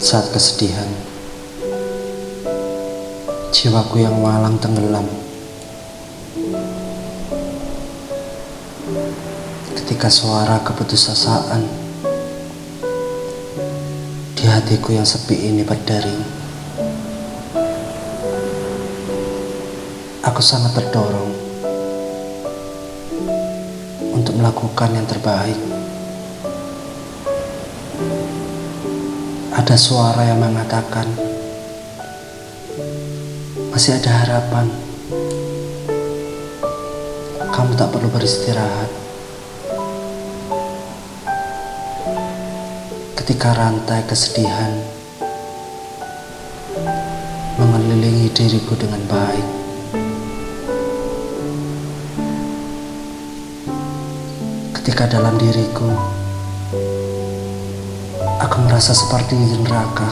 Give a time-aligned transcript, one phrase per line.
[0.00, 0.88] saat kesedihan.
[3.52, 5.04] Jiwaku yang malang tenggelam.
[9.76, 11.68] Ketika suara keputusasaan
[14.40, 16.24] di hatiku yang sepi ini berdering.
[20.24, 21.32] Aku sangat terdorong
[24.16, 25.60] untuk melakukan yang terbaik.
[29.50, 31.10] Ada suara yang mengatakan,
[33.74, 34.70] masih ada harapan.
[37.50, 38.86] Kamu tak perlu beristirahat.
[43.18, 44.70] Ketika rantai kesedihan
[47.58, 49.46] mengelilingi diriku dengan baik,
[54.78, 55.90] ketika dalam diriku
[58.40, 60.08] aku merasa seperti di neraka.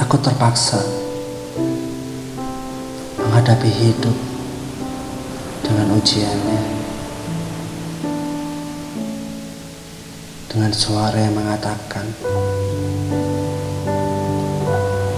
[0.00, 0.80] Aku terpaksa
[3.20, 4.16] menghadapi hidup
[5.60, 6.62] dengan ujiannya.
[10.48, 12.04] Dengan suara yang mengatakan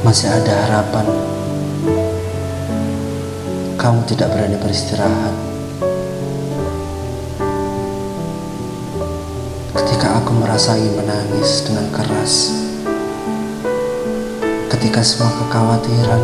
[0.02, 1.06] masih ada harapan.
[3.78, 5.43] Kamu tidak berani beristirahat.
[10.38, 12.50] Merasa ingin menangis dengan keras,
[14.70, 16.22] ketika semua kekhawatiran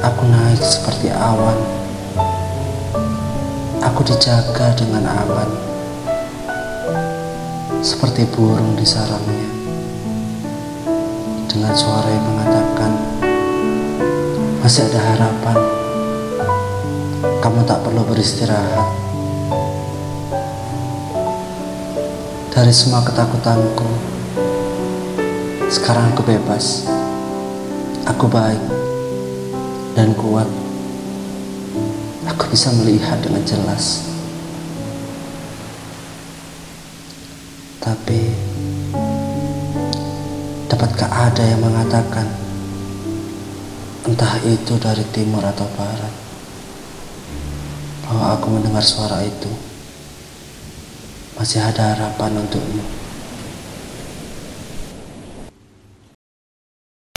[0.00, 1.58] aku naik seperti awan,
[3.84, 5.50] aku dijaga dengan aman,
[7.84, 9.48] seperti burung di sarangnya,
[11.48, 12.92] dengan suara yang mengatakan
[14.64, 15.58] masih ada harapan.
[17.38, 19.05] Kamu tak perlu beristirahat.
[22.56, 23.84] Dari semua ketakutanku,
[25.68, 26.88] sekarang aku bebas.
[28.08, 28.64] Aku baik
[29.92, 30.48] dan kuat.
[32.24, 34.08] Aku bisa melihat dengan jelas.
[37.84, 38.32] Tapi,
[40.72, 42.24] dapatkah ada yang mengatakan,
[44.08, 46.14] entah itu dari timur atau barat,
[48.08, 49.75] bahwa aku mendengar suara itu?
[51.46, 53.05] Masih ada harapan untukmu.